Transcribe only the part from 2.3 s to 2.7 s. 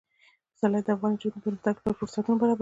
برابروي.